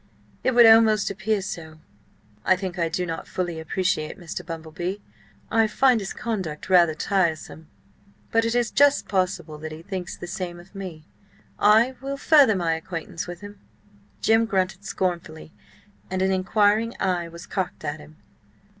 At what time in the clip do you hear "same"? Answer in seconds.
10.25-10.59